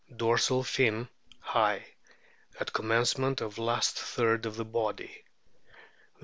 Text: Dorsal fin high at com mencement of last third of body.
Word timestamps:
Dorsal 0.17 0.63
fin 0.63 1.09
high 1.41 1.85
at 2.59 2.73
com 2.73 2.87
mencement 2.87 3.39
of 3.39 3.59
last 3.59 3.99
third 3.99 4.47
of 4.47 4.71
body. 4.71 5.25